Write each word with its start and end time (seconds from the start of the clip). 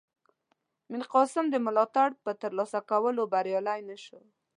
میرقاسم 0.91 1.45
د 1.51 1.55
ملاتړ 1.65 2.07
په 2.23 2.31
ترلاسه 2.41 2.79
کولو 2.89 3.23
بریالی 3.33 3.79
نه 3.89 3.97
شو. 4.03 4.19